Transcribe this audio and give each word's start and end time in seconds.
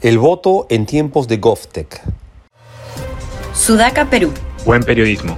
El 0.00 0.20
voto 0.20 0.68
en 0.70 0.86
tiempos 0.86 1.26
de 1.26 1.38
GovTech. 1.38 2.00
Sudaca, 3.52 4.08
Perú. 4.08 4.30
Buen 4.64 4.84
periodismo. 4.84 5.36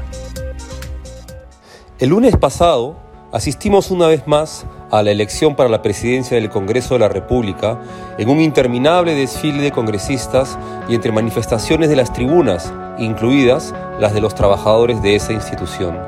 El 1.98 2.10
lunes 2.10 2.36
pasado 2.36 2.94
asistimos 3.32 3.90
una 3.90 4.06
vez 4.06 4.26
más 4.26 4.66
a 4.90 5.02
la 5.02 5.12
elección 5.12 5.56
para 5.56 5.70
la 5.70 5.80
presidencia 5.80 6.36
del 6.36 6.50
Congreso 6.50 6.92
de 6.92 7.00
la 7.00 7.08
República 7.08 7.80
en 8.18 8.28
un 8.28 8.38
interminable 8.38 9.14
desfile 9.14 9.62
de 9.62 9.72
congresistas 9.72 10.58
y 10.90 10.94
entre 10.94 11.10
manifestaciones 11.10 11.88
de 11.88 11.96
las 11.96 12.12
tribunas, 12.12 12.70
incluidas 12.98 13.74
las 13.98 14.12
de 14.12 14.20
los 14.20 14.34
trabajadores 14.34 15.00
de 15.00 15.14
esa 15.14 15.32
institución. 15.32 15.98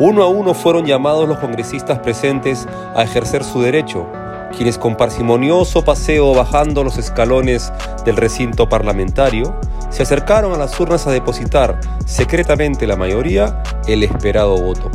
Uno 0.00 0.22
a 0.22 0.28
uno 0.28 0.54
fueron 0.54 0.86
llamados 0.86 1.28
los 1.28 1.36
congresistas 1.36 1.98
presentes 1.98 2.66
a 2.94 3.02
ejercer 3.02 3.44
su 3.44 3.60
derecho, 3.60 4.06
quienes 4.56 4.78
con 4.78 4.96
parsimonioso 4.96 5.84
paseo 5.84 6.34
bajando 6.34 6.84
los 6.84 6.98
escalones 6.98 7.72
del 8.04 8.16
recinto 8.16 8.68
parlamentario, 8.68 9.58
se 9.90 10.02
acercaron 10.02 10.52
a 10.52 10.58
las 10.58 10.78
urnas 10.78 11.06
a 11.06 11.10
depositar, 11.10 11.80
secretamente 12.06 12.86
la 12.86 12.96
mayoría, 12.96 13.62
el 13.86 14.02
esperado 14.02 14.56
voto. 14.56 14.90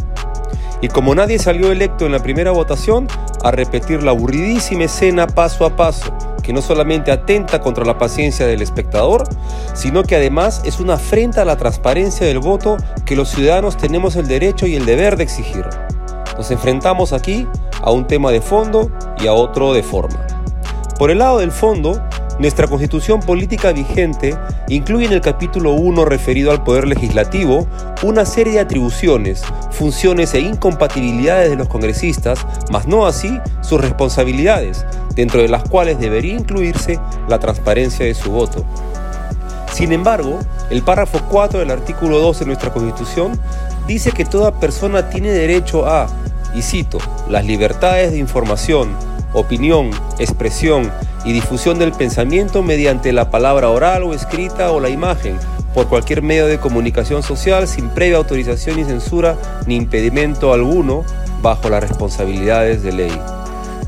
Y 0.81 0.89
como 0.89 1.15
nadie 1.15 1.39
salió 1.39 1.71
electo 1.71 2.05
en 2.05 2.11
la 2.11 2.19
primera 2.19 2.51
votación, 2.51 3.07
a 3.43 3.51
repetir 3.51 4.03
la 4.03 4.11
aburridísima 4.11 4.83
escena 4.83 5.27
paso 5.27 5.65
a 5.65 5.75
paso, 5.75 6.13
que 6.43 6.53
no 6.53 6.61
solamente 6.61 7.11
atenta 7.11 7.61
contra 7.61 7.85
la 7.85 7.97
paciencia 7.97 8.45
del 8.45 8.61
espectador, 8.61 9.23
sino 9.73 10.03
que 10.03 10.15
además 10.15 10.61
es 10.65 10.79
una 10.79 10.95
afrenta 10.95 11.43
a 11.43 11.45
la 11.45 11.55
transparencia 11.55 12.27
del 12.27 12.39
voto 12.39 12.77
que 13.05 13.15
los 13.15 13.29
ciudadanos 13.29 13.77
tenemos 13.77 14.15
el 14.17 14.27
derecho 14.27 14.67
y 14.67 14.75
el 14.75 14.85
deber 14.85 15.15
de 15.15 15.23
exigir. 15.23 15.65
Nos 16.37 16.51
enfrentamos 16.51 17.13
aquí 17.13 17.47
a 17.83 17.91
un 17.91 18.07
tema 18.07 18.31
de 18.31 18.41
fondo 18.41 18.89
y 19.19 19.27
a 19.27 19.33
otro 19.33 19.73
de 19.73 19.83
forma. 19.83 20.25
Por 20.97 21.11
el 21.11 21.19
lado 21.19 21.39
del 21.39 21.51
fondo, 21.51 22.01
nuestra 22.39 22.67
constitución 22.67 23.19
política 23.19 23.71
vigente 23.71 24.35
incluye 24.67 25.05
en 25.05 25.13
el 25.13 25.21
capítulo 25.21 25.73
1 25.73 26.05
referido 26.05 26.51
al 26.51 26.63
Poder 26.63 26.87
Legislativo 26.87 27.67
una 28.01 28.25
serie 28.25 28.53
de 28.53 28.59
atribuciones, 28.61 29.43
funciones 29.71 30.33
e 30.33 30.39
incompatibilidades 30.39 31.51
de 31.51 31.55
los 31.55 31.67
congresistas, 31.67 32.45
mas 32.71 32.87
no 32.87 33.05
así 33.05 33.39
sus 33.61 33.79
responsabilidades, 33.79 34.85
dentro 35.15 35.41
de 35.41 35.47
las 35.47 35.63
cuales 35.69 35.99
debería 35.99 36.33
incluirse 36.33 36.99
la 37.27 37.37
transparencia 37.37 38.05
de 38.05 38.15
su 38.15 38.31
voto. 38.31 38.65
Sin 39.71 39.91
embargo, 39.91 40.39
el 40.69 40.83
párrafo 40.83 41.19
4 41.29 41.59
del 41.59 41.71
artículo 41.71 42.19
2 42.19 42.39
de 42.39 42.45
nuestra 42.45 42.71
Constitución 42.71 43.39
dice 43.87 44.11
que 44.11 44.25
toda 44.25 44.59
persona 44.59 45.09
tiene 45.09 45.31
derecho 45.31 45.85
a, 45.87 46.07
y 46.55 46.61
cito, 46.61 46.99
las 47.29 47.45
libertades 47.45 48.11
de 48.11 48.17
información, 48.17 48.95
opinión, 49.33 49.91
expresión 50.19 50.91
y 51.25 51.33
difusión 51.33 51.79
del 51.79 51.91
pensamiento 51.91 52.63
mediante 52.63 53.13
la 53.13 53.29
palabra 53.29 53.69
oral 53.69 54.03
o 54.03 54.13
escrita 54.13 54.71
o 54.71 54.79
la 54.79 54.89
imagen, 54.89 55.37
por 55.73 55.87
cualquier 55.87 56.21
medio 56.21 56.45
de 56.45 56.59
comunicación 56.59 57.23
social 57.23 57.67
sin 57.67 57.89
previa 57.89 58.17
autorización 58.17 58.77
ni 58.77 58.83
censura 58.83 59.37
ni 59.65 59.75
impedimento 59.75 60.53
alguno 60.53 61.03
bajo 61.41 61.69
las 61.69 61.81
responsabilidades 61.81 62.83
de 62.83 62.91
ley. 62.93 63.21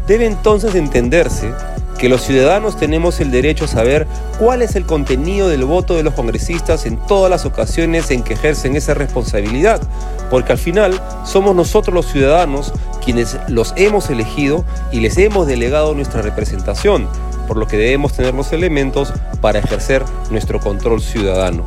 Debe 0.07 0.25
entonces 0.25 0.75
entenderse 0.75 1.51
que 1.97 2.09
los 2.09 2.21
ciudadanos 2.21 2.77
tenemos 2.77 3.19
el 3.19 3.31
derecho 3.31 3.65
a 3.65 3.69
saber 3.69 4.05
cuál 4.37 4.61
es 4.61 4.75
el 4.75 4.85
contenido 4.85 5.47
del 5.47 5.63
voto 5.65 5.95
de 5.95 6.03
los 6.03 6.13
congresistas 6.13 6.85
en 6.85 6.97
todas 6.97 7.29
las 7.29 7.45
ocasiones 7.45 8.11
en 8.11 8.21
que 8.21 8.33
ejercen 8.33 8.75
esa 8.75 8.93
responsabilidad, 8.93 9.81
porque 10.29 10.51
al 10.51 10.57
final 10.57 11.01
somos 11.23 11.55
nosotros 11.55 11.93
los 11.93 12.11
ciudadanos 12.11 12.73
quienes 13.03 13.37
los 13.47 13.73
hemos 13.77 14.09
elegido 14.09 14.65
y 14.91 14.99
les 14.99 15.17
hemos 15.17 15.47
delegado 15.47 15.93
nuestra 15.93 16.21
representación, 16.21 17.07
por 17.47 17.57
lo 17.57 17.67
que 17.67 17.77
debemos 17.77 18.13
tener 18.13 18.33
los 18.33 18.51
elementos 18.51 19.13
para 19.41 19.59
ejercer 19.59 20.03
nuestro 20.31 20.59
control 20.59 21.01
ciudadano. 21.01 21.63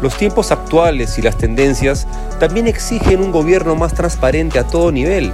Los 0.00 0.16
tiempos 0.16 0.52
actuales 0.52 1.18
y 1.18 1.22
las 1.22 1.36
tendencias 1.36 2.06
también 2.38 2.66
exigen 2.66 3.20
un 3.20 3.32
gobierno 3.32 3.74
más 3.74 3.94
transparente 3.94 4.58
a 4.58 4.64
todo 4.64 4.92
nivel, 4.92 5.32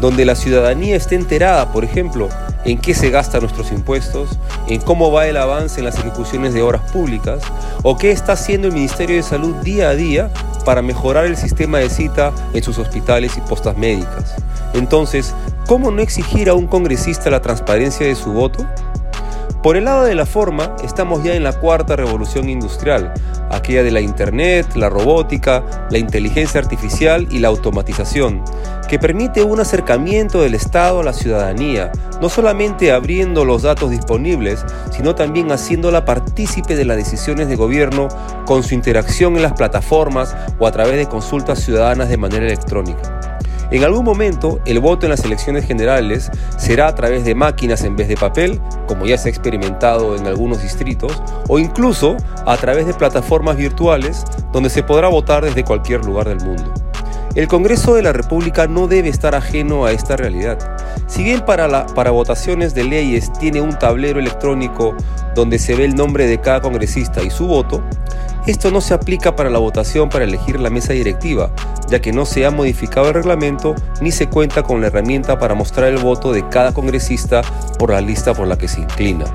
donde 0.00 0.24
la 0.24 0.34
ciudadanía 0.34 0.96
esté 0.96 1.14
enterada, 1.14 1.72
por 1.72 1.84
ejemplo, 1.84 2.28
en 2.70 2.78
qué 2.78 2.94
se 2.94 3.10
gastan 3.10 3.40
nuestros 3.40 3.72
impuestos, 3.72 4.38
en 4.66 4.80
cómo 4.80 5.10
va 5.10 5.26
el 5.26 5.36
avance 5.36 5.80
en 5.80 5.86
las 5.86 5.98
ejecuciones 5.98 6.52
de 6.52 6.62
obras 6.62 6.90
públicas 6.92 7.42
o 7.82 7.96
qué 7.96 8.10
está 8.10 8.32
haciendo 8.32 8.68
el 8.68 8.74
Ministerio 8.74 9.16
de 9.16 9.22
Salud 9.22 9.54
día 9.56 9.90
a 9.90 9.94
día 9.94 10.30
para 10.64 10.82
mejorar 10.82 11.24
el 11.24 11.36
sistema 11.36 11.78
de 11.78 11.88
cita 11.88 12.32
en 12.52 12.62
sus 12.62 12.78
hospitales 12.78 13.36
y 13.36 13.40
postas 13.40 13.76
médicas. 13.76 14.36
Entonces, 14.74 15.34
¿cómo 15.66 15.90
no 15.90 16.02
exigir 16.02 16.50
a 16.50 16.54
un 16.54 16.66
congresista 16.66 17.30
la 17.30 17.40
transparencia 17.40 18.06
de 18.06 18.14
su 18.14 18.32
voto? 18.32 18.66
Por 19.62 19.76
el 19.76 19.86
lado 19.86 20.04
de 20.04 20.14
la 20.14 20.26
forma, 20.26 20.76
estamos 20.84 21.24
ya 21.24 21.34
en 21.34 21.42
la 21.42 21.52
cuarta 21.52 21.96
revolución 21.96 22.48
industrial, 22.48 23.12
aquella 23.50 23.82
de 23.82 23.90
la 23.90 24.00
Internet, 24.00 24.74
la 24.74 24.88
robótica, 24.88 25.64
la 25.90 25.98
inteligencia 25.98 26.60
artificial 26.60 27.26
y 27.30 27.38
la 27.38 27.48
automatización, 27.48 28.42
que 28.88 28.98
permite 28.98 29.42
un 29.42 29.60
acercamiento 29.60 30.42
del 30.42 30.54
Estado 30.54 31.00
a 31.00 31.04
la 31.04 31.12
ciudadanía, 31.12 31.92
no 32.20 32.28
solamente 32.28 32.92
abriendo 32.92 33.44
los 33.44 33.62
datos 33.62 33.90
disponibles, 33.90 34.64
sino 34.90 35.14
también 35.14 35.52
haciéndola 35.52 36.04
partícipe 36.04 36.76
de 36.76 36.84
las 36.84 36.96
decisiones 36.96 37.48
de 37.48 37.56
gobierno 37.56 38.08
con 38.44 38.62
su 38.62 38.74
interacción 38.74 39.36
en 39.36 39.42
las 39.42 39.52
plataformas 39.52 40.36
o 40.58 40.66
a 40.66 40.72
través 40.72 40.96
de 40.96 41.06
consultas 41.06 41.60
ciudadanas 41.60 42.08
de 42.08 42.16
manera 42.16 42.46
electrónica. 42.46 43.17
En 43.70 43.84
algún 43.84 44.04
momento, 44.04 44.60
el 44.64 44.80
voto 44.80 45.04
en 45.04 45.10
las 45.10 45.24
elecciones 45.24 45.66
generales 45.66 46.30
será 46.56 46.88
a 46.88 46.94
través 46.94 47.24
de 47.24 47.34
máquinas 47.34 47.84
en 47.84 47.96
vez 47.96 48.08
de 48.08 48.16
papel, 48.16 48.60
como 48.86 49.04
ya 49.04 49.18
se 49.18 49.28
ha 49.28 49.30
experimentado 49.30 50.16
en 50.16 50.26
algunos 50.26 50.62
distritos, 50.62 51.22
o 51.48 51.58
incluso 51.58 52.16
a 52.46 52.56
través 52.56 52.86
de 52.86 52.94
plataformas 52.94 53.56
virtuales 53.56 54.24
donde 54.52 54.70
se 54.70 54.82
podrá 54.82 55.08
votar 55.08 55.44
desde 55.44 55.64
cualquier 55.64 56.04
lugar 56.04 56.28
del 56.28 56.40
mundo. 56.40 56.72
El 57.34 57.46
Congreso 57.46 57.94
de 57.94 58.02
la 58.02 58.12
República 58.12 58.66
no 58.66 58.88
debe 58.88 59.08
estar 59.08 59.34
ajeno 59.34 59.84
a 59.84 59.92
esta 59.92 60.16
realidad. 60.16 60.58
Si 61.06 61.22
bien 61.22 61.44
para, 61.44 61.86
para 61.86 62.10
votaciones 62.10 62.74
de 62.74 62.84
leyes 62.84 63.32
tiene 63.34 63.60
un 63.60 63.78
tablero 63.78 64.18
electrónico 64.18 64.96
donde 65.34 65.58
se 65.58 65.74
ve 65.74 65.84
el 65.84 65.94
nombre 65.94 66.26
de 66.26 66.40
cada 66.40 66.60
congresista 66.60 67.22
y 67.22 67.30
su 67.30 67.46
voto, 67.46 67.82
esto 68.46 68.70
no 68.70 68.80
se 68.80 68.94
aplica 68.94 69.36
para 69.36 69.50
la 69.50 69.58
votación 69.58 70.08
para 70.08 70.24
elegir 70.24 70.58
la 70.58 70.70
mesa 70.70 70.94
directiva, 70.94 71.50
ya 71.88 72.00
que 72.00 72.12
no 72.12 72.24
se 72.24 72.46
ha 72.46 72.50
modificado 72.50 73.08
el 73.08 73.14
reglamento 73.14 73.74
ni 74.00 74.10
se 74.10 74.28
cuenta 74.28 74.62
con 74.62 74.80
la 74.80 74.86
herramienta 74.86 75.38
para 75.38 75.54
mostrar 75.54 75.88
el 75.88 75.98
voto 75.98 76.32
de 76.32 76.48
cada 76.48 76.72
congresista 76.72 77.42
por 77.78 77.90
la 77.90 78.00
lista 78.00 78.32
por 78.32 78.46
la 78.46 78.56
que 78.56 78.68
se 78.68 78.80
inclina. 78.80 79.26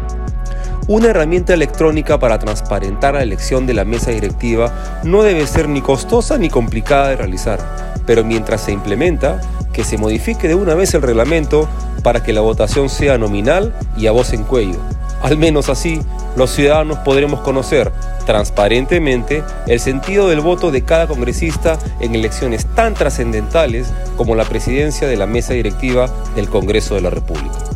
Una 0.87 1.11
herramienta 1.11 1.53
electrónica 1.53 2.19
para 2.19 2.39
transparentar 2.39 3.13
la 3.13 3.23
elección 3.23 3.65
de 3.65 3.73
la 3.73 3.85
mesa 3.85 4.11
directiva 4.11 5.01
no 5.03 5.23
debe 5.23 5.47
ser 5.47 5.69
ni 5.69 5.79
costosa 5.79 6.37
ni 6.37 6.49
complicada 6.49 7.07
de 7.07 7.15
realizar, 7.15 7.59
pero 8.05 8.25
mientras 8.25 8.61
se 8.61 8.73
implementa, 8.73 9.39
que 9.71 9.85
se 9.85 9.97
modifique 9.97 10.49
de 10.49 10.55
una 10.55 10.73
vez 10.75 10.93
el 10.93 11.01
reglamento 11.01 11.69
para 12.03 12.21
que 12.21 12.33
la 12.33 12.41
votación 12.41 12.89
sea 12.89 13.17
nominal 13.17 13.73
y 13.95 14.07
a 14.07 14.11
voz 14.11 14.33
en 14.33 14.43
cuello. 14.43 14.77
Al 15.21 15.37
menos 15.37 15.69
así, 15.69 16.01
los 16.35 16.51
ciudadanos 16.51 16.97
podremos 16.99 17.39
conocer 17.39 17.89
transparentemente 18.25 19.41
el 19.67 19.79
sentido 19.79 20.27
del 20.27 20.41
voto 20.41 20.69
de 20.69 20.83
cada 20.83 21.07
congresista 21.07 21.79
en 22.01 22.13
elecciones 22.13 22.65
tan 22.75 22.93
trascendentales 22.93 23.93
como 24.17 24.35
la 24.35 24.43
presidencia 24.43 25.07
de 25.07 25.15
la 25.15 25.27
mesa 25.27 25.53
directiva 25.53 26.09
del 26.35 26.49
Congreso 26.49 26.95
de 26.95 27.01
la 27.01 27.09
República. 27.09 27.72